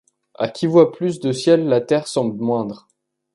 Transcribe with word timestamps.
A 0.39 0.47
qui 0.49 0.65
voit 0.65 0.91
plus 0.91 1.19
de 1.19 1.31
ciel 1.31 1.67
la 1.67 1.79
terre 1.79 2.07
semble 2.07 2.41
moindre; 2.43 2.87